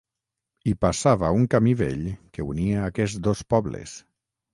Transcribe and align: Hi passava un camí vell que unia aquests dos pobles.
Hi 0.69 0.71
passava 0.85 1.29
un 1.39 1.43
camí 1.53 1.73
vell 1.81 2.07
que 2.37 2.45
unia 2.53 2.87
aquests 2.87 3.19
dos 3.29 3.45
pobles. 3.55 3.95